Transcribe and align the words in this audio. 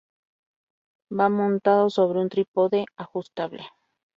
Va 1.15 1.29
montado 1.29 1.91
sobre 1.91 2.21
un 2.21 2.27
trípode 2.29 2.85
ajustable. 2.95 3.65